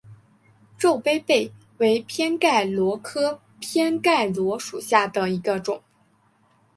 [0.79, 5.83] 皱杯贝为偏盖螺科偏盖螺属下的一个种。